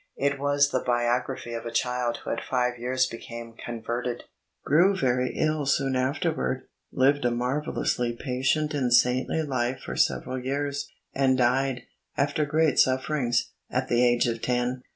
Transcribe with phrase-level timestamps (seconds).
[0.17, 4.23] It was the biography of a child who at five years became converted,
[4.65, 10.43] grew very ill soon afterward, lived a marvel lously patient and saindy life for several
[10.43, 11.83] years, and died,
[12.17, 14.81] after great suflferings, at the age of ten.